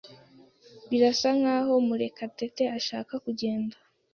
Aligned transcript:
Birasa 0.89 1.29
nkaho 1.39 1.73
Murekatete 1.87 2.63
ashaka 2.77 3.13
kugenda. 3.25 3.75